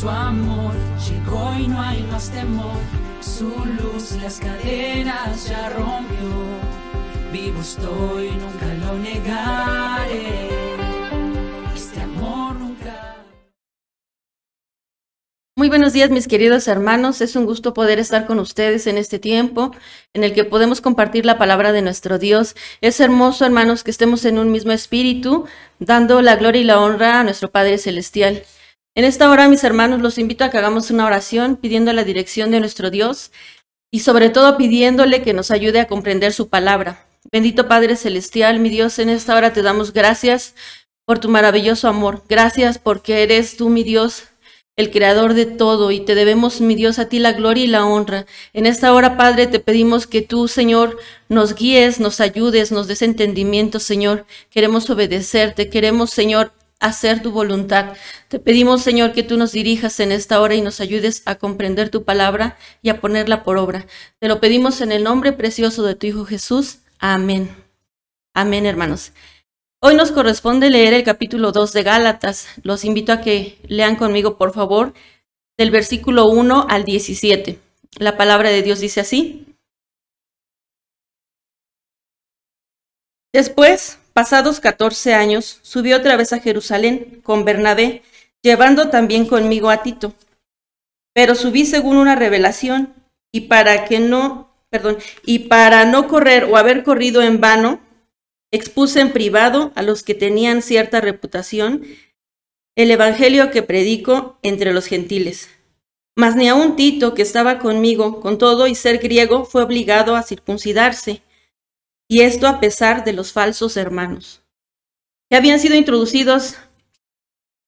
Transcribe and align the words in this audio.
su 0.00 0.08
amor 0.08 0.72
y 1.58 1.68
no 1.68 1.80
hay 1.80 2.02
más 2.04 2.30
temor. 2.30 2.80
Su 3.20 3.48
luz 3.48 4.12
las 4.22 4.40
cadenas 4.40 5.46
ya 5.46 5.68
rompió. 5.70 6.30
Vivo 7.30 7.60
estoy, 7.60 8.30
nunca 8.30 8.74
lo 8.80 8.98
negaré. 8.98 10.48
Este. 11.74 12.00
Muy 15.56 15.68
buenos 15.68 15.92
días, 15.92 16.08
mis 16.08 16.26
queridos 16.26 16.66
hermanos. 16.68 17.20
Es 17.20 17.36
un 17.36 17.44
gusto 17.44 17.74
poder 17.74 17.98
estar 17.98 18.26
con 18.26 18.38
ustedes 18.38 18.86
en 18.86 18.96
este 18.96 19.18
tiempo 19.18 19.72
en 20.14 20.24
el 20.24 20.32
que 20.32 20.44
podemos 20.44 20.80
compartir 20.80 21.26
la 21.26 21.36
palabra 21.36 21.72
de 21.72 21.82
nuestro 21.82 22.18
Dios. 22.18 22.56
Es 22.80 23.00
hermoso, 23.00 23.44
hermanos, 23.44 23.84
que 23.84 23.90
estemos 23.90 24.24
en 24.24 24.38
un 24.38 24.50
mismo 24.50 24.72
espíritu, 24.72 25.44
dando 25.78 26.22
la 26.22 26.36
gloria 26.36 26.62
y 26.62 26.64
la 26.64 26.80
honra 26.80 27.20
a 27.20 27.24
nuestro 27.24 27.50
Padre 27.50 27.76
Celestial. 27.76 28.44
En 28.96 29.04
esta 29.04 29.30
hora, 29.30 29.48
mis 29.48 29.62
hermanos, 29.62 30.00
los 30.00 30.18
invito 30.18 30.44
a 30.44 30.50
que 30.50 30.58
hagamos 30.58 30.90
una 30.90 31.06
oración 31.06 31.56
pidiendo 31.56 31.92
la 31.92 32.02
dirección 32.02 32.50
de 32.50 32.58
nuestro 32.58 32.90
Dios 32.90 33.30
y 33.92 34.00
sobre 34.00 34.30
todo 34.30 34.56
pidiéndole 34.56 35.22
que 35.22 35.32
nos 35.32 35.52
ayude 35.52 35.78
a 35.78 35.86
comprender 35.86 36.32
su 36.32 36.48
palabra. 36.48 37.06
Bendito 37.30 37.68
Padre 37.68 37.94
Celestial, 37.94 38.58
mi 38.58 38.68
Dios, 38.68 38.98
en 38.98 39.08
esta 39.08 39.36
hora 39.36 39.52
te 39.52 39.62
damos 39.62 39.92
gracias 39.92 40.54
por 41.04 41.20
tu 41.20 41.28
maravilloso 41.28 41.86
amor. 41.86 42.24
Gracias 42.28 42.78
porque 42.78 43.22
eres 43.22 43.56
tú, 43.56 43.68
mi 43.68 43.84
Dios, 43.84 44.24
el 44.76 44.90
creador 44.90 45.34
de 45.34 45.46
todo, 45.46 45.92
y 45.92 46.00
te 46.00 46.16
debemos, 46.16 46.60
mi 46.60 46.74
Dios, 46.74 46.98
a 46.98 47.08
ti 47.08 47.20
la 47.20 47.32
gloria 47.32 47.64
y 47.64 47.68
la 47.68 47.86
honra. 47.86 48.26
En 48.52 48.66
esta 48.66 48.92
hora, 48.92 49.16
Padre, 49.16 49.46
te 49.46 49.60
pedimos 49.60 50.08
que 50.08 50.22
tú, 50.22 50.48
Señor, 50.48 50.98
nos 51.28 51.54
guíes, 51.54 52.00
nos 52.00 52.20
ayudes, 52.20 52.72
nos 52.72 52.88
des 52.88 53.02
entendimiento, 53.02 53.78
Señor. 53.78 54.26
Queremos 54.50 54.90
obedecerte, 54.90 55.68
queremos, 55.68 56.10
Señor, 56.10 56.52
hacer 56.80 57.22
tu 57.22 57.30
voluntad. 57.30 57.94
Te 58.28 58.40
pedimos, 58.40 58.82
Señor, 58.82 59.12
que 59.12 59.22
tú 59.22 59.36
nos 59.36 59.52
dirijas 59.52 60.00
en 60.00 60.10
esta 60.10 60.40
hora 60.40 60.54
y 60.54 60.62
nos 60.62 60.80
ayudes 60.80 61.22
a 61.26 61.36
comprender 61.36 61.90
tu 61.90 62.04
palabra 62.04 62.56
y 62.82 62.88
a 62.88 63.00
ponerla 63.00 63.44
por 63.44 63.58
obra. 63.58 63.86
Te 64.18 64.26
lo 64.26 64.40
pedimos 64.40 64.80
en 64.80 64.90
el 64.90 65.04
nombre 65.04 65.32
precioso 65.32 65.84
de 65.84 65.94
tu 65.94 66.06
Hijo 66.06 66.24
Jesús. 66.24 66.78
Amén. 66.98 67.54
Amén, 68.34 68.66
hermanos. 68.66 69.12
Hoy 69.82 69.94
nos 69.94 70.10
corresponde 70.10 70.68
leer 70.68 70.92
el 70.92 71.04
capítulo 71.04 71.52
2 71.52 71.72
de 71.72 71.82
Gálatas. 71.82 72.48
Los 72.62 72.84
invito 72.84 73.12
a 73.12 73.20
que 73.20 73.58
lean 73.68 73.96
conmigo, 73.96 74.36
por 74.36 74.52
favor, 74.52 74.92
del 75.56 75.70
versículo 75.70 76.26
1 76.26 76.66
al 76.68 76.84
17. 76.84 77.58
La 77.98 78.16
palabra 78.16 78.50
de 78.50 78.62
Dios 78.62 78.80
dice 78.80 79.00
así. 79.00 79.46
Después, 83.32 83.99
pasados 84.12 84.60
14 84.60 85.14
años, 85.14 85.60
subí 85.62 85.92
otra 85.92 86.16
vez 86.16 86.32
a 86.32 86.40
Jerusalén 86.40 87.20
con 87.22 87.44
Bernabé, 87.44 88.02
llevando 88.42 88.90
también 88.90 89.26
conmigo 89.26 89.70
a 89.70 89.82
Tito. 89.82 90.14
Pero 91.12 91.34
subí 91.34 91.66
según 91.66 91.96
una 91.96 92.14
revelación 92.14 92.94
y 93.32 93.42
para 93.42 93.84
que 93.84 94.00
no, 94.00 94.54
y 95.24 95.40
para 95.40 95.84
no 95.84 96.08
correr 96.08 96.44
o 96.44 96.56
haber 96.56 96.82
corrido 96.82 97.22
en 97.22 97.40
vano, 97.40 97.80
expuse 98.50 99.00
en 99.00 99.12
privado 99.12 99.72
a 99.74 99.82
los 99.82 100.02
que 100.02 100.14
tenían 100.14 100.62
cierta 100.62 101.00
reputación 101.00 101.84
el 102.76 102.90
evangelio 102.90 103.50
que 103.50 103.62
predico 103.62 104.38
entre 104.42 104.72
los 104.72 104.86
gentiles. 104.86 105.48
Mas 106.16 106.36
ni 106.36 106.48
aun 106.48 106.76
Tito, 106.76 107.14
que 107.14 107.22
estaba 107.22 107.58
conmigo, 107.58 108.20
con 108.20 108.38
todo 108.38 108.66
y 108.66 108.74
ser 108.74 108.98
griego, 108.98 109.44
fue 109.44 109.62
obligado 109.62 110.16
a 110.16 110.22
circuncidarse 110.22 111.22
y 112.10 112.22
esto 112.22 112.48
a 112.48 112.58
pesar 112.58 113.04
de 113.04 113.12
los 113.12 113.32
falsos 113.32 113.76
hermanos, 113.76 114.42
que 115.30 115.36
habían 115.36 115.60
sido 115.60 115.76
introducidos 115.76 116.56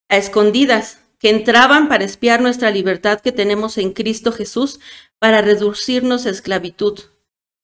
a 0.08 0.16
escondidas, 0.16 0.98
que 1.20 1.30
entraban 1.30 1.88
para 1.88 2.02
espiar 2.02 2.40
nuestra 2.40 2.72
libertad 2.72 3.20
que 3.20 3.30
tenemos 3.30 3.78
en 3.78 3.92
Cristo 3.92 4.32
Jesús, 4.32 4.81
para 5.20 5.42
reducirnos 5.42 6.26
a 6.26 6.31
esclavitud, 6.31 6.98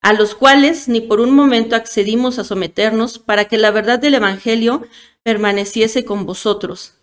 a 0.01 0.13
los 0.13 0.35
cuales 0.35 0.87
ni 0.87 1.01
por 1.01 1.19
un 1.19 1.31
momento 1.31 1.75
accedimos 1.75 2.39
a 2.39 2.45
someternos 2.45 3.19
para 3.19 3.43
que 3.43 3.57
la 3.57 3.71
verdad 3.71 3.99
del 3.99 4.13
Evangelio 4.13 4.87
permaneciese 5.21 6.05
con 6.05 6.25
vosotros. 6.25 6.93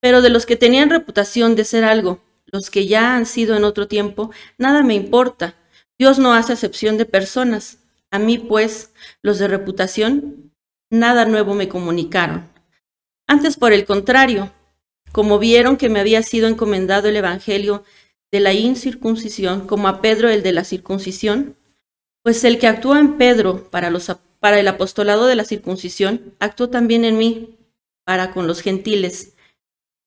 Pero 0.00 0.22
de 0.22 0.30
los 0.30 0.44
que 0.44 0.56
tenían 0.56 0.90
reputación 0.90 1.54
de 1.54 1.64
ser 1.64 1.84
algo, 1.84 2.20
los 2.46 2.68
que 2.68 2.88
ya 2.88 3.14
han 3.14 3.26
sido 3.26 3.56
en 3.56 3.62
otro 3.62 3.86
tiempo, 3.86 4.32
nada 4.58 4.82
me 4.82 4.94
importa. 4.94 5.54
Dios 5.96 6.18
no 6.18 6.34
hace 6.34 6.54
acepción 6.54 6.98
de 6.98 7.04
personas 7.04 7.79
a 8.10 8.18
mí, 8.18 8.38
pues, 8.38 8.92
los 9.22 9.38
de 9.38 9.48
reputación, 9.48 10.52
nada 10.90 11.24
nuevo 11.24 11.54
me 11.54 11.68
comunicaron. 11.68 12.50
Antes, 13.26 13.56
por 13.56 13.72
el 13.72 13.84
contrario, 13.84 14.52
como 15.12 15.38
vieron 15.38 15.76
que 15.76 15.88
me 15.88 16.00
había 16.00 16.22
sido 16.22 16.48
encomendado 16.48 17.08
el 17.08 17.16
Evangelio 17.16 17.84
de 18.32 18.40
la 18.40 18.52
incircuncisión, 18.52 19.66
como 19.66 19.88
a 19.88 20.00
Pedro 20.00 20.28
el 20.28 20.42
de 20.42 20.52
la 20.52 20.64
circuncisión, 20.64 21.56
pues 22.22 22.44
el 22.44 22.58
que 22.58 22.66
actuó 22.66 22.96
en 22.96 23.16
Pedro 23.16 23.70
para, 23.70 23.90
los, 23.90 24.14
para 24.40 24.60
el 24.60 24.68
apostolado 24.68 25.26
de 25.26 25.36
la 25.36 25.44
circuncisión, 25.44 26.34
actuó 26.38 26.68
también 26.70 27.04
en 27.04 27.18
mí 27.18 27.58
para 28.04 28.32
con 28.32 28.46
los 28.46 28.60
gentiles. 28.60 29.34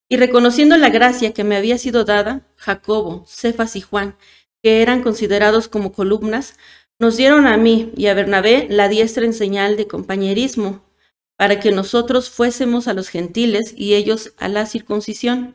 Y 0.09 0.17
reconociendo 0.17 0.77
la 0.77 0.89
gracia 0.89 1.33
que 1.33 1.43
me 1.43 1.55
había 1.55 1.77
sido 1.77 2.03
dada, 2.03 2.41
Jacobo, 2.55 3.25
Cefas 3.27 3.75
y 3.75 3.81
Juan, 3.81 4.15
que 4.61 4.81
eran 4.81 5.01
considerados 5.01 5.67
como 5.67 5.91
columnas, 5.91 6.55
nos 7.03 7.17
dieron 7.17 7.47
a 7.47 7.57
mí 7.57 7.91
y 7.97 8.07
a 8.07 8.13
Bernabé 8.13 8.65
la 8.69 8.87
diestra 8.87 9.25
en 9.25 9.33
señal 9.33 9.75
de 9.75 9.87
compañerismo, 9.87 10.85
para 11.35 11.59
que 11.59 11.73
nosotros 11.73 12.29
fuésemos 12.29 12.87
a 12.87 12.93
los 12.93 13.09
gentiles 13.09 13.73
y 13.75 13.95
ellos 13.95 14.33
a 14.37 14.47
la 14.47 14.65
circuncisión. 14.65 15.53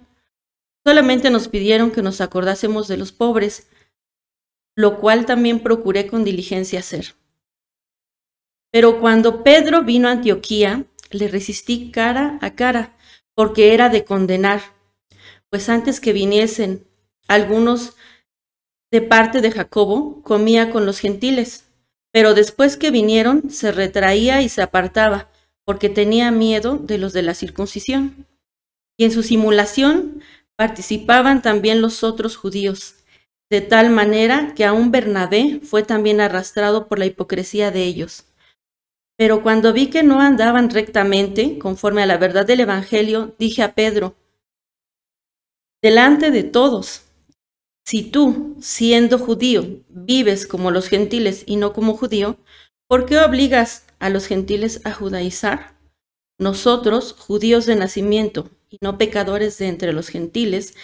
Solamente 0.84 1.31
nos 1.31 1.48
pidieron 1.48 1.91
que 1.91 2.03
nos 2.03 2.20
acordásemos 2.20 2.87
de 2.87 2.98
los 2.98 3.12
pobres, 3.12 3.66
lo 4.76 5.00
cual 5.00 5.25
también 5.25 5.60
procuré 5.60 6.06
con 6.06 6.22
diligencia 6.22 6.81
hacer. 6.81 7.14
Pero 8.70 9.00
cuando 9.00 9.42
Pedro 9.42 9.84
vino 9.84 10.08
a 10.08 10.12
Antioquía, 10.12 10.84
le 11.10 11.28
resistí 11.28 11.91
cara 11.91 12.38
a 12.42 12.56
cara, 12.56 12.94
porque 13.34 13.72
era 13.72 13.88
de 13.88 14.04
condenar, 14.04 14.60
pues 15.48 15.70
antes 15.70 15.98
que 15.98 16.12
viniesen 16.12 16.87
algunos 17.26 17.94
de 18.91 19.03
parte 19.03 19.41
de 19.41 19.50
Jacobo, 19.50 20.22
comía 20.22 20.71
con 20.71 20.87
los 20.87 20.99
gentiles, 20.99 21.65
pero 22.12 22.34
después 22.34 22.76
que 22.76 22.91
vinieron 22.91 23.50
se 23.50 23.72
retraía 23.72 24.41
y 24.43 24.49
se 24.49 24.62
apartaba, 24.62 25.28
porque 25.65 25.88
tenía 25.88 26.31
miedo 26.31 26.78
de 26.78 26.99
los 26.99 27.12
de 27.12 27.22
la 27.22 27.34
circuncisión. 27.34 28.26
Y 28.97 29.04
en 29.04 29.12
su 29.12 29.22
simulación 29.22 30.22
participaban 30.56 31.43
también 31.43 31.82
los 31.82 32.03
otros 32.03 32.37
judíos, 32.37 32.97
de 33.50 33.60
tal 33.60 33.91
manera 33.91 34.54
que 34.54 34.65
aún 34.65 34.91
Bernabé 34.91 35.60
fue 35.62 35.82
también 35.82 36.20
arrastrado 36.20 36.88
por 36.88 36.99
la 36.99 37.06
hipocresía 37.06 37.70
de 37.70 37.84
ellos. 37.84 38.25
Pero 39.16 39.43
cuando 39.43 39.72
vi 39.72 39.88
que 39.88 40.03
no 40.03 40.20
andaban 40.20 40.70
rectamente, 40.70 41.59
conforme 41.59 42.03
a 42.03 42.06
la 42.06 42.19
verdad 42.19 42.47
del 42.47 42.60
Evangelio, 42.60 43.34
dije 43.38 43.62
a 43.62 43.75
Pedro, 43.75 44.15
delante 45.82 46.31
de 46.31 46.44
todos, 46.44 47.07
si 47.88 48.03
tú, 48.03 48.54
siendo 48.60 49.19
judío, 49.19 49.82
vives 49.88 50.47
como 50.47 50.71
los 50.71 50.91
gentiles 50.91 51.44
y 51.47 51.56
no 51.56 51.72
como 51.72 51.97
judío, 51.97 52.37
¿por 52.87 53.06
qué 53.06 53.19
obligas 53.19 53.87
a 53.99 54.10
los 54.10 54.26
gentiles 54.26 54.82
a 54.84 54.93
judaizar? 54.93 55.75
Nosotros, 56.38 57.15
judíos 57.15 57.65
de 57.65 57.76
nacimiento 57.76 58.50
y 58.69 58.76
no 58.82 58.99
pecadores 58.99 59.56
de 59.56 59.69
entre 59.69 59.94
los 59.94 60.09
gentiles, 60.09 60.75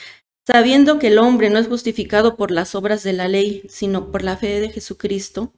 sabiendo 0.47 0.99
que 0.99 1.09
el 1.09 1.19
hombre 1.19 1.51
no 1.51 1.59
es 1.59 1.69
justificado 1.69 2.39
por 2.39 2.51
las 2.51 2.75
obras 2.75 3.03
de 3.03 3.13
la 3.13 3.29
ley, 3.29 3.65
sino 3.69 4.11
por 4.11 4.23
la 4.23 4.39
fe 4.39 4.61
de 4.61 4.71
Jesucristo, 4.71 5.53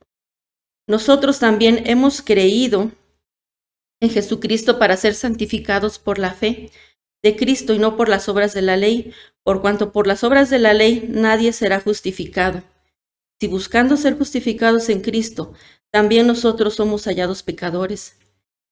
nosotros 0.88 1.38
también 1.38 1.84
hemos 1.86 2.22
creído 2.22 2.90
en 4.00 4.10
Jesucristo 4.10 4.80
para 4.80 4.96
ser 4.96 5.14
santificados 5.14 6.00
por 6.00 6.18
la 6.18 6.34
fe 6.34 6.72
de 7.22 7.36
Cristo 7.36 7.72
y 7.72 7.78
no 7.78 7.96
por 7.96 8.08
las 8.08 8.28
obras 8.28 8.52
de 8.52 8.62
la 8.62 8.76
ley, 8.76 9.12
por 9.46 9.60
cuanto 9.60 9.92
por 9.92 10.08
las 10.08 10.24
obras 10.24 10.50
de 10.50 10.58
la 10.58 10.74
ley 10.74 11.06
nadie 11.08 11.52
será 11.52 11.78
justificado. 11.78 12.64
Si 13.38 13.46
buscando 13.46 13.96
ser 13.96 14.18
justificados 14.18 14.88
en 14.88 15.02
Cristo, 15.02 15.52
también 15.92 16.26
nosotros 16.26 16.74
somos 16.74 17.04
hallados 17.04 17.44
pecadores, 17.44 18.18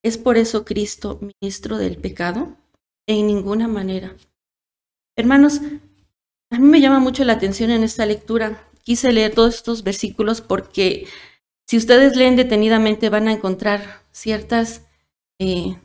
¿es 0.03 0.19
por 0.19 0.37
eso 0.37 0.65
Cristo 0.65 1.21
ministro 1.41 1.79
del 1.79 1.97
pecado? 1.97 2.57
En 3.07 3.29
ninguna 3.29 3.69
manera. 3.69 4.17
Hermanos, 5.15 5.61
a 6.51 6.59
mí 6.59 6.67
me 6.67 6.81
llama 6.81 6.99
mucho 6.99 7.23
la 7.25 7.35
atención 7.35 7.71
en 7.71 7.85
esta 7.85 8.05
lectura. 8.05 8.69
Quise 8.83 9.13
leer 9.13 9.33
todos 9.33 9.55
estos 9.55 9.85
versículos 9.85 10.41
porque 10.41 11.07
si 11.69 11.77
ustedes 11.77 12.17
leen 12.17 12.35
detenidamente 12.35 13.11
van 13.11 13.29
a 13.29 13.33
encontrar 13.33 14.03
ciertas 14.11 14.83
eh, 15.39 15.77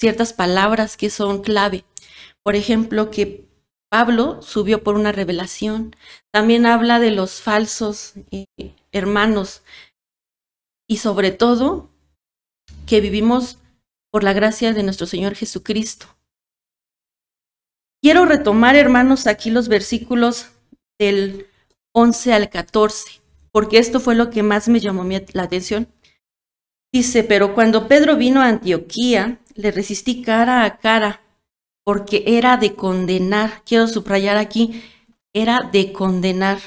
ciertas 0.00 0.32
palabras 0.32 0.96
que 0.96 1.10
son 1.10 1.42
clave. 1.42 1.84
Por 2.42 2.56
ejemplo, 2.56 3.10
que 3.10 3.45
Pablo 3.90 4.42
subió 4.42 4.82
por 4.82 4.96
una 4.96 5.12
revelación. 5.12 5.94
También 6.32 6.66
habla 6.66 6.98
de 7.00 7.10
los 7.10 7.40
falsos 7.40 8.14
eh, 8.30 8.46
hermanos 8.92 9.62
y 10.88 10.98
sobre 10.98 11.30
todo 11.30 11.88
que 12.86 13.00
vivimos 13.00 13.58
por 14.10 14.24
la 14.24 14.32
gracia 14.32 14.72
de 14.72 14.82
nuestro 14.82 15.06
Señor 15.06 15.34
Jesucristo. 15.34 16.06
quiero 18.02 18.24
retomar, 18.24 18.76
hermanos, 18.76 19.26
aquí 19.26 19.50
los 19.50 19.68
versículos 19.68 20.50
del 20.98 21.48
11 21.92 22.32
al 22.32 22.50
14, 22.50 23.20
porque 23.50 23.78
esto 23.78 24.00
fue 24.00 24.14
lo 24.14 24.30
que 24.30 24.42
más 24.42 24.68
me 24.68 24.80
llamó 24.80 25.04
la 25.32 25.42
atención. 25.42 25.88
Dice, 26.92 27.24
pero 27.24 27.54
cuando 27.54 27.88
Pedro 27.88 28.16
vino 28.16 28.40
a 28.40 28.46
Antioquía, 28.46 29.40
le 29.54 29.70
resistí 29.70 30.22
cara 30.22 30.64
a 30.64 30.78
cara, 30.78 31.20
porque 31.86 32.24
era 32.26 32.56
de 32.56 32.74
condenar. 32.74 33.62
Quiero 33.64 33.86
subrayar 33.86 34.38
aquí, 34.38 34.82
era 35.32 35.60
de 35.72 35.92
condenar. 35.92 36.58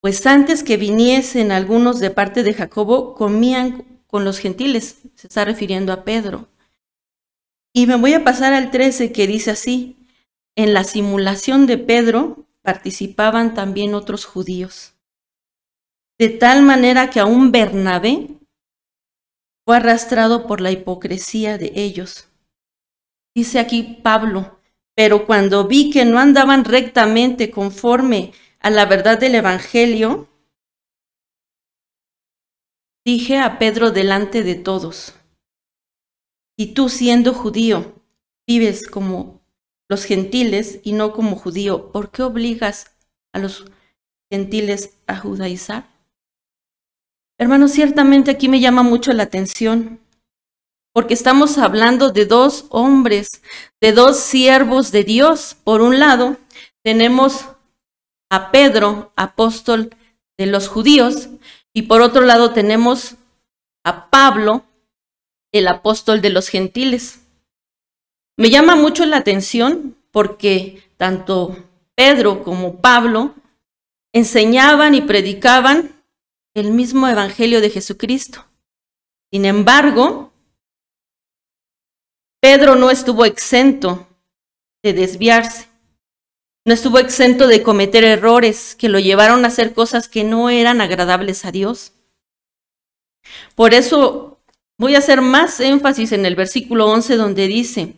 Pues 0.00 0.24
antes 0.26 0.62
que 0.62 0.76
viniesen 0.76 1.50
algunos 1.50 1.98
de 1.98 2.10
parte 2.10 2.44
de 2.44 2.54
Jacobo, 2.54 3.16
comían 3.16 4.00
con 4.06 4.24
los 4.24 4.38
gentiles. 4.38 5.00
Se 5.16 5.26
está 5.26 5.44
refiriendo 5.44 5.92
a 5.92 6.04
Pedro. 6.04 6.48
Y 7.74 7.88
me 7.88 7.96
voy 7.96 8.14
a 8.14 8.22
pasar 8.22 8.52
al 8.52 8.70
13 8.70 9.10
que 9.10 9.26
dice 9.26 9.50
así, 9.50 9.96
en 10.54 10.72
la 10.72 10.84
simulación 10.84 11.66
de 11.66 11.76
Pedro 11.76 12.46
participaban 12.62 13.54
también 13.54 13.94
otros 13.96 14.24
judíos. 14.24 14.94
De 16.16 16.28
tal 16.28 16.62
manera 16.62 17.10
que 17.10 17.18
aún 17.18 17.50
Bernabé 17.50 18.38
fue 19.64 19.78
arrastrado 19.78 20.46
por 20.46 20.60
la 20.60 20.70
hipocresía 20.70 21.58
de 21.58 21.72
ellos. 21.74 22.29
Dice 23.34 23.58
aquí 23.58 24.00
Pablo, 24.02 24.60
pero 24.96 25.26
cuando 25.26 25.66
vi 25.66 25.90
que 25.90 26.04
no 26.04 26.18
andaban 26.18 26.64
rectamente 26.64 27.50
conforme 27.50 28.32
a 28.58 28.70
la 28.70 28.86
verdad 28.86 29.18
del 29.18 29.36
Evangelio, 29.36 30.28
dije 33.04 33.38
a 33.38 33.58
Pedro 33.58 33.90
delante 33.92 34.42
de 34.42 34.56
todos, 34.56 35.14
y 36.58 36.74
tú 36.74 36.88
siendo 36.88 37.32
judío, 37.32 37.94
vives 38.46 38.86
como 38.86 39.40
los 39.88 40.04
gentiles 40.04 40.80
y 40.82 40.92
no 40.92 41.12
como 41.12 41.36
judío, 41.36 41.90
¿por 41.92 42.10
qué 42.10 42.22
obligas 42.22 42.96
a 43.32 43.38
los 43.38 43.64
gentiles 44.30 44.98
a 45.06 45.16
judaizar? 45.16 45.88
Hermanos, 47.38 47.72
ciertamente 47.72 48.30
aquí 48.30 48.48
me 48.48 48.60
llama 48.60 48.82
mucho 48.82 49.12
la 49.12 49.22
atención, 49.22 50.00
porque 50.92 51.14
estamos 51.14 51.58
hablando 51.58 52.10
de 52.10 52.26
dos 52.26 52.66
hombres, 52.70 53.42
de 53.80 53.92
dos 53.92 54.18
siervos 54.18 54.90
de 54.92 55.04
Dios. 55.04 55.56
Por 55.62 55.82
un 55.82 55.98
lado, 55.98 56.36
tenemos 56.82 57.46
a 58.30 58.50
Pedro, 58.50 59.12
apóstol 59.16 59.94
de 60.38 60.46
los 60.46 60.68
judíos, 60.68 61.28
y 61.72 61.82
por 61.82 62.00
otro 62.00 62.22
lado 62.22 62.52
tenemos 62.52 63.16
a 63.84 64.10
Pablo, 64.10 64.64
el 65.52 65.68
apóstol 65.68 66.20
de 66.20 66.30
los 66.30 66.48
gentiles. 66.48 67.20
Me 68.36 68.50
llama 68.50 68.76
mucho 68.76 69.04
la 69.04 69.18
atención 69.18 69.96
porque 70.10 70.82
tanto 70.96 71.56
Pedro 71.94 72.42
como 72.42 72.80
Pablo 72.80 73.34
enseñaban 74.12 74.94
y 74.94 75.02
predicaban 75.02 76.02
el 76.54 76.72
mismo 76.72 77.06
evangelio 77.06 77.60
de 77.60 77.70
Jesucristo. 77.70 78.46
Sin 79.32 79.44
embargo, 79.44 80.29
Pedro 82.40 82.74
no 82.74 82.90
estuvo 82.90 83.24
exento 83.24 84.08
de 84.82 84.92
desviarse. 84.92 85.68
No 86.66 86.74
estuvo 86.74 86.98
exento 86.98 87.46
de 87.46 87.62
cometer 87.62 88.04
errores 88.04 88.74
que 88.74 88.88
lo 88.88 88.98
llevaron 88.98 89.44
a 89.44 89.48
hacer 89.48 89.72
cosas 89.72 90.08
que 90.08 90.24
no 90.24 90.50
eran 90.50 90.80
agradables 90.80 91.44
a 91.44 91.52
Dios. 91.52 91.92
Por 93.54 93.74
eso 93.74 94.38
voy 94.78 94.94
a 94.94 94.98
hacer 94.98 95.20
más 95.20 95.60
énfasis 95.60 96.12
en 96.12 96.26
el 96.26 96.36
versículo 96.36 96.86
11 96.88 97.16
donde 97.16 97.46
dice, 97.48 97.94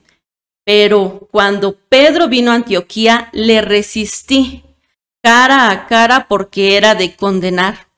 pero 0.65 1.29
cuando 1.31 1.77
Pedro 1.77 2.29
vino 2.29 2.53
a 2.53 2.57
Antioquía, 2.57 3.31
le 3.33 3.63
resistí 3.63 4.65
cara 5.23 5.71
a 5.71 5.87
cara 5.87 6.27
porque 6.29 6.77
era 6.77 6.95
de 6.95 7.15
condenar. 7.17 7.89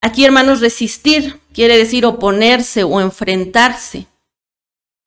Aquí, 0.00 0.24
hermanos, 0.24 0.60
resistir 0.60 1.40
quiere 1.52 1.76
decir 1.76 2.06
oponerse 2.06 2.84
o 2.84 3.00
enfrentarse. 3.00 4.06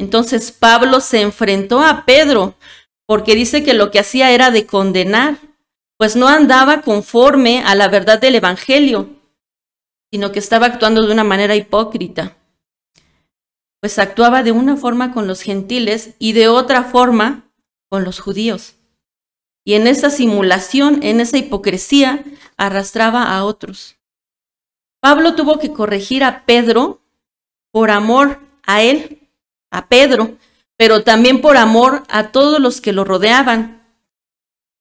Entonces 0.01 0.51
Pablo 0.51 1.00
se 1.00 1.21
enfrentó 1.21 1.80
a 1.80 2.06
Pedro 2.06 2.56
porque 3.06 3.36
dice 3.36 3.62
que 3.62 3.75
lo 3.75 3.92
que 3.92 4.00
hacía 4.00 4.31
era 4.31 4.50
de 4.50 4.65
condenar, 4.65 5.38
pues 5.95 6.15
no 6.15 6.27
andaba 6.27 6.81
conforme 6.81 7.62
a 7.63 7.75
la 7.75 7.88
verdad 7.88 8.19
del 8.19 8.33
Evangelio, 8.33 9.09
sino 10.12 10.31
que 10.31 10.39
estaba 10.39 10.65
actuando 10.65 11.06
de 11.06 11.13
una 11.13 11.24
manera 11.24 11.56
hipócrita, 11.56 12.36
pues 13.80 14.00
actuaba 14.00 14.42
de 14.42 14.51
una 14.51 14.75
forma 14.75 15.13
con 15.13 15.27
los 15.27 15.44
gentiles 15.44 16.15
y 16.18 16.33
de 16.33 16.48
otra 16.48 16.83
forma 16.83 17.51
con 17.88 18.03
los 18.03 18.19
judíos. 18.19 18.77
Y 19.63 19.75
en 19.75 19.86
esa 19.86 20.09
simulación, 20.09 21.03
en 21.03 21.21
esa 21.21 21.38
hipocresía, 21.38 22.24
arrastraba 22.57 23.36
a 23.38 23.45
otros. 23.45 23.98
Pablo 25.00 25.36
tuvo 25.36 25.59
que 25.59 25.71
corregir 25.71 26.24
a 26.24 26.44
Pedro 26.45 27.01
por 27.71 27.92
amor 27.92 28.39
a 28.65 28.81
él, 28.81 29.20
a 29.71 29.88
Pedro, 29.88 30.38
pero 30.77 31.03
también 31.03 31.41
por 31.41 31.57
amor 31.57 32.03
a 32.09 32.31
todos 32.31 32.59
los 32.59 32.81
que 32.81 32.94
lo 32.94 33.03
rodeaban, 33.03 33.81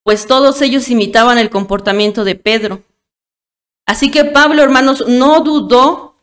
pues 0.03 0.27
todos 0.27 0.61
ellos 0.63 0.89
imitaban 0.89 1.39
el 1.39 1.51
comportamiento 1.51 2.25
de 2.25 2.35
Pedro. 2.35 2.83
Así 3.87 4.11
que 4.11 4.25
Pablo, 4.25 4.63
hermanos, 4.63 5.05
no 5.09 5.41
dudó 5.41 6.17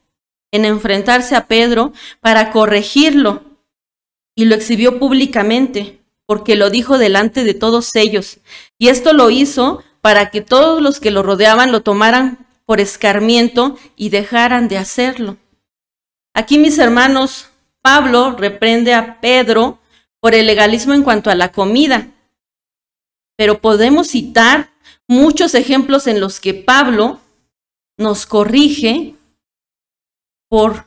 en 0.52 0.66
enfrentarse 0.66 1.36
a 1.36 1.48
Pedro 1.48 1.92
para 2.22 2.52
corregirlo 2.52 3.42
y 4.36 4.46
lo 4.46 4.56
exhibió 4.56 5.00
públicamente, 5.00 6.00
porque 6.26 6.56
lo 6.56 6.70
dijo 6.70 6.98
delante 6.98 7.44
de 7.44 7.54
todos 7.54 7.96
ellos. 7.96 8.40
Y 8.78 8.90
esto 8.90 9.14
lo 9.14 9.30
hizo 9.30 9.84
para 10.02 10.30
que 10.30 10.42
todos 10.42 10.82
los 10.82 11.00
que 11.00 11.12
lo 11.12 11.24
rodeaban 11.24 11.72
lo 11.72 11.82
tomaran 11.82 12.46
por 12.66 12.80
escarmiento 12.80 13.78
y 13.96 14.10
dejaran 14.10 14.68
de 14.68 14.78
hacerlo. 14.78 15.38
Aquí, 16.34 16.58
mis 16.58 16.78
hermanos, 16.78 17.50
Pablo 17.82 18.36
reprende 18.38 18.94
a 18.94 19.20
Pedro 19.22 19.80
por 20.20 20.36
el 20.36 20.46
legalismo 20.46 20.94
en 20.94 21.04
cuanto 21.04 21.30
a 21.30 21.36
la 21.36 21.52
comida. 21.52 22.08
Pero 23.38 23.62
podemos 23.62 24.10
citar 24.10 24.70
muchos 25.08 25.56
ejemplos 25.56 26.08
en 26.08 26.20
los 26.20 26.40
que 26.40 26.54
Pablo 26.54 27.20
nos 27.98 28.26
corrige 28.26 29.16
por 30.50 30.86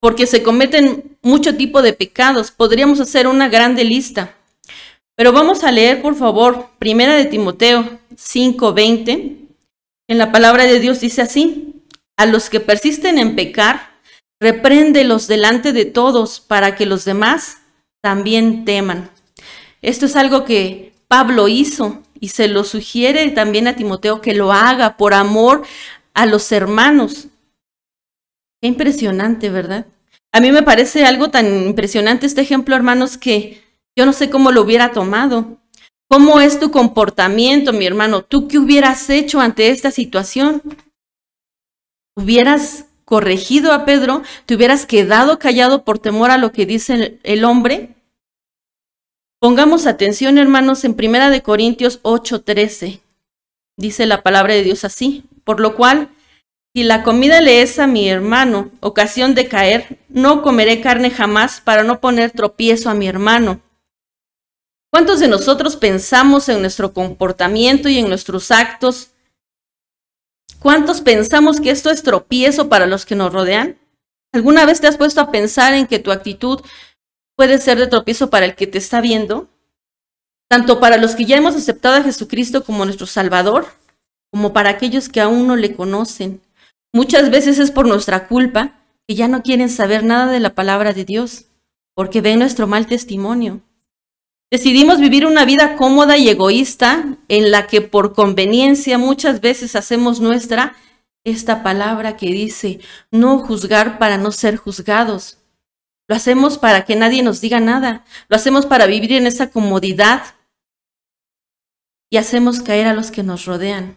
porque 0.00 0.26
se 0.26 0.42
cometen 0.42 1.18
mucho 1.22 1.56
tipo 1.56 1.82
de 1.82 1.92
pecados. 1.92 2.50
Podríamos 2.50 3.00
hacer 3.00 3.26
una 3.26 3.48
grande 3.48 3.84
lista. 3.84 4.34
Pero 5.14 5.32
vamos 5.32 5.62
a 5.64 5.70
leer, 5.70 6.00
por 6.00 6.14
favor, 6.14 6.70
Primera 6.78 7.14
de 7.14 7.26
Timoteo 7.26 7.98
5:20. 8.16 9.36
En 10.08 10.18
la 10.18 10.32
palabra 10.32 10.64
de 10.64 10.80
Dios 10.80 11.00
dice 11.00 11.20
así: 11.20 11.84
A 12.16 12.24
los 12.24 12.48
que 12.48 12.60
persisten 12.60 13.18
en 13.18 13.36
pecar, 13.36 13.89
repréndelos 14.40 15.26
delante 15.26 15.72
de 15.72 15.84
todos 15.84 16.40
para 16.40 16.74
que 16.74 16.86
los 16.86 17.04
demás 17.04 17.58
también 18.02 18.64
teman. 18.64 19.10
Esto 19.82 20.06
es 20.06 20.16
algo 20.16 20.44
que 20.44 20.94
Pablo 21.08 21.48
hizo 21.48 22.02
y 22.18 22.28
se 22.28 22.48
lo 22.48 22.64
sugiere 22.64 23.30
también 23.30 23.68
a 23.68 23.76
Timoteo 23.76 24.20
que 24.20 24.34
lo 24.34 24.52
haga 24.52 24.96
por 24.96 25.14
amor 25.14 25.62
a 26.14 26.26
los 26.26 26.50
hermanos. 26.52 27.28
Qué 28.60 28.68
impresionante, 28.68 29.50
¿verdad? 29.50 29.86
A 30.32 30.40
mí 30.40 30.52
me 30.52 30.62
parece 30.62 31.04
algo 31.04 31.30
tan 31.30 31.66
impresionante 31.66 32.26
este 32.26 32.42
ejemplo, 32.42 32.76
hermanos, 32.76 33.18
que 33.18 33.62
yo 33.96 34.06
no 34.06 34.12
sé 34.12 34.30
cómo 34.30 34.52
lo 34.52 34.62
hubiera 34.62 34.92
tomado. 34.92 35.58
¿Cómo 36.08 36.40
es 36.40 36.58
tu 36.58 36.70
comportamiento, 36.70 37.72
mi 37.72 37.86
hermano? 37.86 38.22
¿Tú 38.22 38.48
qué 38.48 38.58
hubieras 38.58 39.08
hecho 39.10 39.40
ante 39.40 39.68
esta 39.70 39.90
situación? 39.90 40.62
¿Hubieras 42.16 42.86
corregido 43.10 43.72
a 43.72 43.84
Pedro, 43.84 44.22
te 44.46 44.54
hubieras 44.54 44.86
quedado 44.86 45.40
callado 45.40 45.84
por 45.84 45.98
temor 45.98 46.30
a 46.30 46.38
lo 46.38 46.52
que 46.52 46.64
dice 46.64 47.18
el 47.24 47.44
hombre? 47.44 47.96
Pongamos 49.40 49.88
atención, 49.88 50.38
hermanos, 50.38 50.84
en 50.84 50.94
Primera 50.94 51.28
de 51.28 51.42
Corintios 51.42 51.98
8:13. 52.04 53.00
Dice 53.76 54.06
la 54.06 54.22
palabra 54.22 54.54
de 54.54 54.62
Dios 54.62 54.84
así, 54.84 55.24
por 55.42 55.58
lo 55.58 55.74
cual, 55.74 56.10
si 56.72 56.84
la 56.84 57.02
comida 57.02 57.40
le 57.40 57.62
es 57.62 57.80
a 57.80 57.88
mi 57.88 58.08
hermano 58.08 58.70
ocasión 58.78 59.34
de 59.34 59.48
caer, 59.48 59.98
no 60.08 60.40
comeré 60.40 60.80
carne 60.80 61.10
jamás 61.10 61.60
para 61.60 61.82
no 61.82 61.98
poner 61.98 62.30
tropiezo 62.30 62.90
a 62.90 62.94
mi 62.94 63.08
hermano. 63.08 63.60
¿Cuántos 64.88 65.18
de 65.18 65.26
nosotros 65.26 65.74
pensamos 65.74 66.48
en 66.48 66.60
nuestro 66.60 66.92
comportamiento 66.92 67.88
y 67.88 67.98
en 67.98 68.08
nuestros 68.08 68.52
actos 68.52 69.10
¿Cuántos 70.60 71.00
pensamos 71.00 71.58
que 71.58 71.70
esto 71.70 71.88
es 71.88 72.02
tropiezo 72.02 72.68
para 72.68 72.86
los 72.86 73.06
que 73.06 73.14
nos 73.14 73.32
rodean? 73.32 73.78
¿Alguna 74.30 74.66
vez 74.66 74.80
te 74.80 74.86
has 74.86 74.98
puesto 74.98 75.22
a 75.22 75.30
pensar 75.30 75.72
en 75.72 75.86
que 75.86 75.98
tu 75.98 76.12
actitud 76.12 76.60
puede 77.34 77.58
ser 77.58 77.78
de 77.78 77.86
tropiezo 77.86 78.28
para 78.28 78.44
el 78.44 78.54
que 78.54 78.66
te 78.66 78.76
está 78.76 79.00
viendo? 79.00 79.48
Tanto 80.50 80.78
para 80.78 80.98
los 80.98 81.14
que 81.14 81.24
ya 81.24 81.38
hemos 81.38 81.56
aceptado 81.56 81.96
a 81.96 82.02
Jesucristo 82.02 82.62
como 82.62 82.84
nuestro 82.84 83.06
Salvador, 83.06 83.68
como 84.30 84.52
para 84.52 84.68
aquellos 84.68 85.08
que 85.08 85.22
aún 85.22 85.46
no 85.46 85.56
le 85.56 85.74
conocen. 85.74 86.42
Muchas 86.92 87.30
veces 87.30 87.58
es 87.58 87.70
por 87.70 87.88
nuestra 87.88 88.28
culpa 88.28 88.74
que 89.08 89.14
ya 89.14 89.28
no 89.28 89.42
quieren 89.42 89.70
saber 89.70 90.04
nada 90.04 90.30
de 90.30 90.40
la 90.40 90.54
palabra 90.54 90.92
de 90.92 91.06
Dios, 91.06 91.46
porque 91.94 92.20
ven 92.20 92.38
nuestro 92.38 92.66
mal 92.66 92.86
testimonio. 92.86 93.62
Decidimos 94.50 94.98
vivir 94.98 95.26
una 95.26 95.44
vida 95.44 95.76
cómoda 95.76 96.18
y 96.18 96.28
egoísta 96.28 97.18
en 97.28 97.52
la 97.52 97.68
que 97.68 97.80
por 97.80 98.14
conveniencia 98.14 98.98
muchas 98.98 99.40
veces 99.40 99.76
hacemos 99.76 100.20
nuestra 100.20 100.74
esta 101.22 101.62
palabra 101.62 102.16
que 102.16 102.26
dice, 102.26 102.80
no 103.10 103.38
juzgar 103.38 103.98
para 103.98 104.18
no 104.18 104.32
ser 104.32 104.56
juzgados. 104.56 105.38
Lo 106.08 106.16
hacemos 106.16 106.58
para 106.58 106.84
que 106.84 106.96
nadie 106.96 107.22
nos 107.22 107.40
diga 107.40 107.60
nada. 107.60 108.04
Lo 108.28 108.34
hacemos 108.34 108.66
para 108.66 108.86
vivir 108.86 109.12
en 109.12 109.28
esa 109.28 109.50
comodidad. 109.50 110.34
Y 112.10 112.16
hacemos 112.16 112.60
caer 112.60 112.88
a 112.88 112.94
los 112.94 113.12
que 113.12 113.22
nos 113.22 113.44
rodean. 113.44 113.96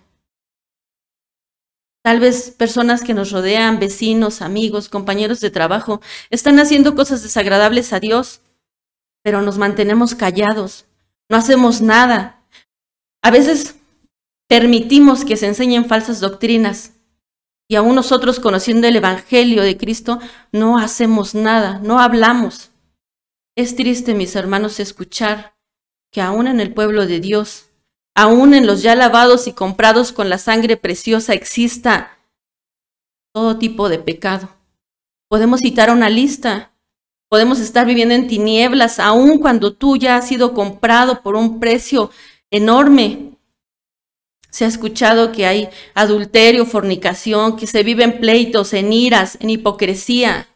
Tal 2.03 2.19
vez 2.19 2.51
personas 2.51 3.01
que 3.01 3.15
nos 3.15 3.31
rodean, 3.31 3.79
vecinos, 3.79 4.43
amigos, 4.43 4.89
compañeros 4.89 5.39
de 5.39 5.49
trabajo, 5.49 6.01
están 6.29 6.59
haciendo 6.59 6.93
cosas 6.93 7.23
desagradables 7.23 7.93
a 7.93 7.99
Dios, 7.99 8.41
pero 9.23 9.41
nos 9.41 9.57
mantenemos 9.57 10.13
callados, 10.13 10.85
no 11.29 11.37
hacemos 11.37 11.81
nada. 11.81 12.43
A 13.23 13.31
veces 13.31 13.77
permitimos 14.47 15.25
que 15.25 15.37
se 15.37 15.47
enseñen 15.47 15.85
falsas 15.85 16.19
doctrinas 16.19 16.91
y 17.67 17.75
aún 17.75 17.95
nosotros 17.95 18.39
conociendo 18.39 18.87
el 18.87 18.97
Evangelio 18.97 19.63
de 19.63 19.77
Cristo 19.77 20.19
no 20.51 20.77
hacemos 20.77 21.33
nada, 21.33 21.79
no 21.79 21.99
hablamos. 21.99 22.69
Es 23.55 23.75
triste, 23.75 24.13
mis 24.13 24.35
hermanos, 24.35 24.79
escuchar 24.79 25.55
que 26.11 26.21
aún 26.21 26.47
en 26.47 26.59
el 26.59 26.73
pueblo 26.73 27.07
de 27.07 27.19
Dios 27.19 27.69
aún 28.15 28.53
en 28.53 28.67
los 28.67 28.81
ya 28.81 28.95
lavados 28.95 29.47
y 29.47 29.53
comprados 29.53 30.11
con 30.11 30.29
la 30.29 30.37
sangre 30.37 30.77
preciosa 30.77 31.33
exista 31.33 32.17
todo 33.33 33.57
tipo 33.57 33.89
de 33.89 33.99
pecado. 33.99 34.49
Podemos 35.27 35.61
citar 35.61 35.89
una 35.89 36.09
lista. 36.09 36.72
Podemos 37.33 37.59
estar 37.59 37.87
viviendo 37.87 38.13
en 38.13 38.27
tinieblas, 38.27 38.99
aun 38.99 39.39
cuando 39.39 39.73
tú 39.73 39.97
ya 39.97 40.17
has 40.17 40.27
sido 40.27 40.53
comprado 40.53 41.23
por 41.23 41.35
un 41.35 41.59
precio 41.59 42.11
enorme. 42.51 43.39
Se 44.51 44.65
ha 44.65 44.67
escuchado 44.67 45.31
que 45.31 45.47
hay 45.47 45.67
adulterio, 45.95 46.67
fornicación, 46.67 47.55
que 47.55 47.65
se 47.65 47.81
viven 47.81 48.19
pleitos, 48.19 48.71
en 48.73 48.93
iras, 48.93 49.39
en 49.41 49.49
hipocresía. 49.49 50.47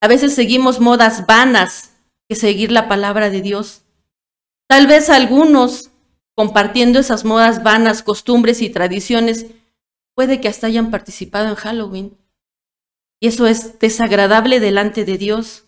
A 0.00 0.08
veces 0.08 0.34
seguimos 0.34 0.80
modas 0.80 1.24
vanas 1.24 1.92
que 2.28 2.34
seguir 2.34 2.72
la 2.72 2.88
palabra 2.88 3.30
de 3.30 3.40
Dios. 3.40 3.82
Tal 4.66 4.88
vez 4.88 5.10
algunos 5.10 5.92
compartiendo 6.34 6.98
esas 6.98 7.24
modas 7.24 7.62
vanas, 7.62 8.02
costumbres 8.02 8.60
y 8.60 8.70
tradiciones, 8.70 9.46
puede 10.16 10.40
que 10.40 10.48
hasta 10.48 10.66
hayan 10.66 10.90
participado 10.90 11.50
en 11.50 11.54
Halloween. 11.54 12.18
Y 13.20 13.28
eso 13.28 13.46
es 13.46 13.78
desagradable 13.78 14.58
delante 14.58 15.04
de 15.04 15.16
Dios. 15.16 15.63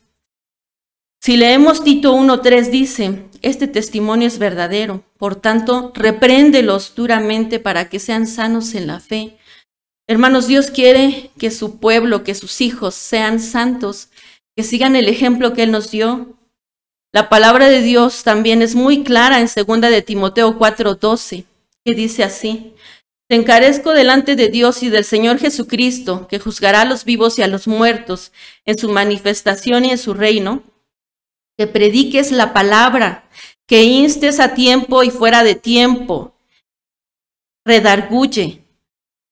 Si 1.27 1.37
leemos 1.37 1.83
Tito 1.83 2.15
1.3 2.15 2.71
dice, 2.71 3.25
este 3.43 3.67
testimonio 3.67 4.29
es 4.29 4.39
verdadero, 4.39 5.03
por 5.19 5.35
tanto, 5.35 5.91
repréndelos 5.93 6.95
duramente 6.95 7.59
para 7.59 7.89
que 7.89 7.99
sean 7.99 8.29
sanos 8.29 8.77
en 8.77 8.87
la 8.87 9.01
fe. 9.01 9.37
Hermanos, 10.07 10.47
Dios 10.47 10.71
quiere 10.71 11.33
que 11.37 11.51
su 11.51 11.81
pueblo, 11.81 12.23
que 12.23 12.37
sus 12.37 12.61
hijos 12.61 12.95
sean 12.95 13.41
santos, 13.41 14.11
que 14.57 14.63
sigan 14.63 14.95
el 14.95 15.09
ejemplo 15.09 15.53
que 15.53 15.65
Él 15.65 15.73
nos 15.73 15.91
dio, 15.91 16.39
la 17.13 17.29
palabra 17.29 17.69
de 17.69 17.83
Dios 17.83 18.23
también 18.23 18.63
es 18.63 18.77
muy 18.77 19.03
clara 19.03 19.41
en 19.41 19.49
2 19.49 19.81
de 19.81 20.03
Timoteo 20.03 20.57
4:12, 20.57 21.45
que 21.85 21.95
dice 21.95 22.23
así: 22.23 22.73
Te 23.29 23.35
encarezco 23.35 23.95
delante 23.95 24.37
de 24.37 24.49
Dios 24.49 24.85
y 24.85 24.91
del 24.91 25.05
Señor 25.05 25.41
Jesucristo, 25.41 26.29
que 26.29 26.39
juzgará 26.39 26.83
a 26.83 26.85
los 26.85 27.05
vivos 27.05 27.37
y 27.41 27.43
a 27.43 27.49
los 27.49 27.67
muertos 27.67 28.31
en 28.65 28.79
su 28.79 28.89
manifestación 28.91 29.87
y 29.87 29.91
en 29.91 29.99
su 29.99 30.15
reino, 30.15 30.63
que 31.57 31.67
prediques 31.67 32.33
la 32.33 32.53
palabra, 32.53 33.29
que 33.67 33.83
instes 33.85 34.41
a 34.41 34.55
tiempo 34.55 35.03
y 35.03 35.11
fuera 35.11 35.43
de 35.43 35.55
tiempo, 35.55 36.35
redarguye, 37.65 38.63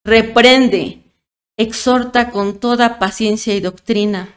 reprende, 0.04 1.02
exhorta 1.57 2.31
con 2.31 2.59
toda 2.59 2.99
paciencia 2.99 3.54
y 3.54 3.61
doctrina. 3.61 4.35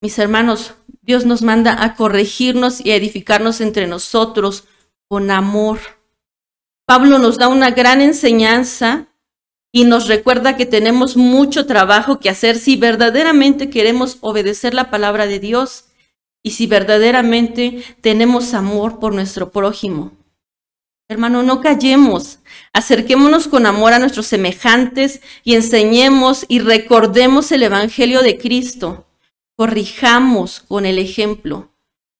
Mis 0.00 0.18
hermanos, 0.18 0.74
Dios 1.02 1.26
nos 1.26 1.42
manda 1.42 1.84
a 1.84 1.96
corregirnos 1.96 2.84
y 2.84 2.90
a 2.90 2.96
edificarnos 2.96 3.60
entre 3.60 3.86
nosotros 3.86 4.64
con 5.08 5.30
amor. 5.30 5.80
Pablo 6.86 7.18
nos 7.18 7.38
da 7.38 7.48
una 7.48 7.70
gran 7.70 8.00
enseñanza 8.00 9.08
y 9.72 9.84
nos 9.84 10.06
recuerda 10.06 10.56
que 10.56 10.66
tenemos 10.66 11.16
mucho 11.16 11.66
trabajo 11.66 12.20
que 12.20 12.30
hacer 12.30 12.56
si 12.56 12.76
verdaderamente 12.76 13.70
queremos 13.70 14.18
obedecer 14.20 14.72
la 14.72 14.90
palabra 14.90 15.26
de 15.26 15.40
Dios 15.40 15.86
y 16.44 16.50
si 16.50 16.68
verdaderamente 16.68 17.82
tenemos 18.02 18.52
amor 18.54 19.00
por 19.00 19.14
nuestro 19.14 19.50
prójimo. 19.50 20.12
Hermano, 21.08 21.42
no 21.42 21.60
callemos, 21.60 22.38
acerquémonos 22.72 23.48
con 23.48 23.66
amor 23.66 23.94
a 23.94 23.98
nuestros 23.98 24.26
semejantes 24.26 25.20
y 25.42 25.54
enseñemos 25.54 26.44
y 26.48 26.60
recordemos 26.60 27.50
el 27.50 27.62
Evangelio 27.62 28.22
de 28.22 28.38
Cristo. 28.38 29.06
Corrijamos 29.56 30.60
con 30.60 30.84
el 30.84 30.98
ejemplo, 30.98 31.70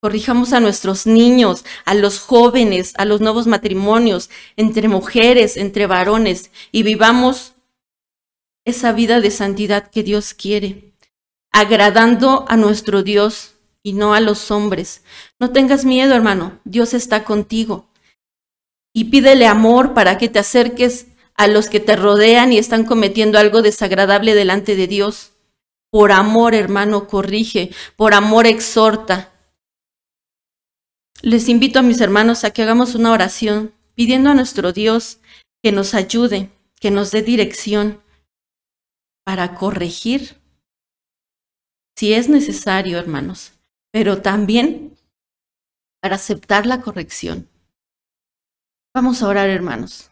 corrijamos 0.00 0.52
a 0.54 0.60
nuestros 0.60 1.06
niños, 1.06 1.64
a 1.84 1.94
los 1.94 2.18
jóvenes, 2.18 2.94
a 2.96 3.04
los 3.04 3.20
nuevos 3.20 3.46
matrimonios, 3.46 4.30
entre 4.56 4.88
mujeres, 4.88 5.56
entre 5.56 5.86
varones, 5.86 6.50
y 6.72 6.82
vivamos 6.82 7.54
esa 8.64 8.92
vida 8.92 9.20
de 9.20 9.30
santidad 9.30 9.90
que 9.90 10.02
Dios 10.02 10.32
quiere, 10.32 10.94
agradando 11.52 12.46
a 12.48 12.56
nuestro 12.56 13.02
Dios 13.02 13.53
y 13.84 13.92
no 13.92 14.14
a 14.14 14.20
los 14.20 14.50
hombres. 14.50 15.04
No 15.38 15.52
tengas 15.52 15.84
miedo, 15.84 16.14
hermano, 16.14 16.58
Dios 16.64 16.94
está 16.94 17.22
contigo. 17.22 17.86
Y 18.92 19.04
pídele 19.04 19.46
amor 19.46 19.94
para 19.94 20.18
que 20.18 20.28
te 20.28 20.40
acerques 20.40 21.06
a 21.36 21.46
los 21.46 21.68
que 21.68 21.80
te 21.80 21.94
rodean 21.94 22.52
y 22.52 22.58
están 22.58 22.84
cometiendo 22.84 23.38
algo 23.38 23.62
desagradable 23.62 24.34
delante 24.34 24.74
de 24.74 24.86
Dios. 24.86 25.32
Por 25.90 26.10
amor, 26.10 26.54
hermano, 26.54 27.06
corrige. 27.06 27.70
Por 27.96 28.14
amor, 28.14 28.46
exhorta. 28.46 29.32
Les 31.22 31.48
invito 31.48 31.78
a 31.78 31.82
mis 31.82 32.00
hermanos 32.00 32.44
a 32.44 32.50
que 32.50 32.62
hagamos 32.62 32.94
una 32.94 33.12
oración 33.12 33.74
pidiendo 33.94 34.30
a 34.30 34.34
nuestro 34.34 34.72
Dios 34.72 35.18
que 35.62 35.72
nos 35.72 35.94
ayude, 35.94 36.50
que 36.80 36.90
nos 36.90 37.10
dé 37.10 37.22
dirección 37.22 38.02
para 39.24 39.54
corregir, 39.54 40.36
si 41.96 42.12
es 42.12 42.28
necesario, 42.28 42.98
hermanos, 42.98 43.53
pero 43.94 44.20
también 44.20 44.98
para 46.02 46.16
aceptar 46.16 46.66
la 46.66 46.80
corrección. 46.80 47.48
Vamos 48.92 49.22
a 49.22 49.28
orar, 49.28 49.48
hermanos. 49.48 50.10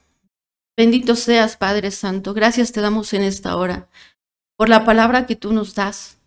Bendito 0.77 1.17
seas, 1.17 1.57
Padre 1.57 1.91
Santo. 1.91 2.33
Gracias 2.33 2.71
te 2.71 2.81
damos 2.81 3.13
en 3.13 3.23
esta 3.23 3.57
hora 3.57 3.89
por 4.57 4.69
la 4.69 4.85
palabra 4.85 5.27
que 5.27 5.35
tú 5.35 5.53
nos 5.53 5.75
das. 5.75 6.19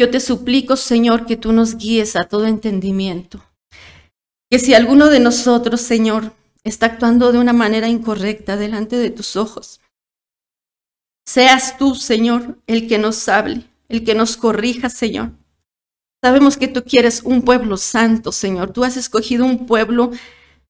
Yo 0.00 0.10
te 0.10 0.18
suplico, 0.18 0.74
Señor, 0.74 1.26
que 1.26 1.36
tú 1.36 1.52
nos 1.52 1.76
guíes 1.76 2.16
a 2.16 2.24
todo 2.24 2.46
entendimiento. 2.46 3.40
Que 4.50 4.58
si 4.58 4.74
alguno 4.74 5.06
de 5.10 5.20
nosotros, 5.20 5.80
Señor, 5.80 6.32
está 6.64 6.86
actuando 6.86 7.30
de 7.30 7.38
una 7.38 7.52
manera 7.52 7.86
incorrecta 7.86 8.56
delante 8.56 8.96
de 8.96 9.10
tus 9.10 9.36
ojos, 9.36 9.80
seas 11.24 11.78
tú, 11.78 11.94
Señor, 11.94 12.58
el 12.66 12.88
que 12.88 12.98
nos 12.98 13.28
hable, 13.28 13.62
el 13.88 14.02
que 14.02 14.16
nos 14.16 14.36
corrija, 14.36 14.90
Señor. 14.90 15.39
Sabemos 16.22 16.56
que 16.56 16.68
tú 16.68 16.84
quieres 16.84 17.22
un 17.24 17.42
pueblo 17.42 17.76
santo, 17.76 18.32
Señor. 18.32 18.72
Tú 18.72 18.84
has 18.84 18.96
escogido 18.96 19.44
un 19.46 19.66
pueblo 19.66 20.10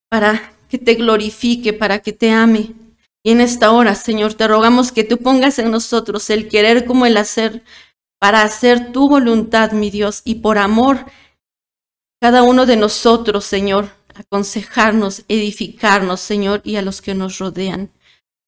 para 0.08 0.52
que 0.68 0.78
te 0.78 0.94
glorifique, 0.94 1.72
para 1.72 1.98
que 2.00 2.12
te 2.12 2.30
ame, 2.30 2.74
y 3.22 3.32
en 3.32 3.40
esta 3.40 3.70
hora, 3.70 3.94
Señor, 3.94 4.34
te 4.34 4.48
rogamos 4.48 4.92
que 4.92 5.04
tú 5.04 5.18
pongas 5.18 5.58
en 5.58 5.70
nosotros 5.70 6.30
el 6.30 6.48
querer 6.48 6.86
como 6.86 7.04
el 7.04 7.16
hacer 7.18 7.62
para 8.18 8.42
hacer 8.42 8.92
tu 8.92 9.08
voluntad, 9.08 9.72
mi 9.72 9.90
Dios, 9.90 10.22
y 10.24 10.36
por 10.36 10.58
amor, 10.58 11.06
cada 12.20 12.42
uno 12.42 12.66
de 12.66 12.76
nosotros, 12.76 13.44
Señor, 13.44 13.90
aconsejarnos, 14.14 15.24
edificarnos, 15.28 16.20
Señor, 16.20 16.60
y 16.64 16.76
a 16.76 16.82
los 16.82 17.02
que 17.02 17.14
nos 17.14 17.38
rodean. 17.38 17.90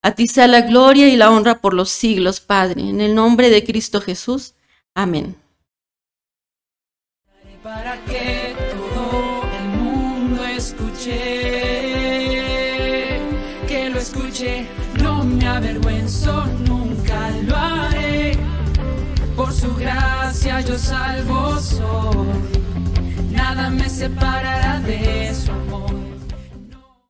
A 0.03 0.15
ti 0.15 0.27
sea 0.27 0.47
la 0.47 0.63
gloria 0.63 1.09
y 1.09 1.17
la 1.17 1.31
honra 1.31 1.61
por 1.61 1.75
los 1.75 1.91
siglos, 1.91 2.41
Padre, 2.41 2.83
en 2.83 3.01
el 3.01 3.15
nombre 3.15 3.51
de 3.51 3.65
Cristo 3.65 4.01
Jesús. 4.01 4.55
Amén. 4.95 5.42
Avergüenzo, 15.57 16.45
nunca 16.67 17.31
lo 17.47 17.57
haré. 17.57 18.39
Por 19.37 19.53
su 19.53 19.75
gracia 19.75 20.61
yo 20.61 20.79
salvo 20.79 21.59
soy, 21.59 22.27
nada 23.31 23.71
me 23.71 23.89
separará 23.89 24.81
de 24.81 25.35
su 25.35 25.51
amor. 25.53 25.72